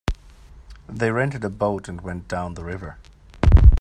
They 0.89 1.11
rented 1.11 1.45
a 1.45 1.49
boat 1.51 1.87
and 1.87 2.01
went 2.01 2.27
down 2.27 2.55
the 2.55 2.63
river. 2.63 2.97